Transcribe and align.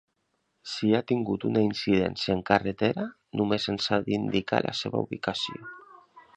Si 0.69 0.87
ha 0.95 1.01
tingut 1.11 1.45
una 1.49 1.63
incidència 1.65 2.33
en 2.37 2.41
carretera, 2.49 3.05
només 3.43 3.69
ens 3.75 3.91
ha 3.99 4.03
d'indicar 4.09 4.63
la 4.69 4.77
seva 4.83 5.07
ubicació. 5.09 5.63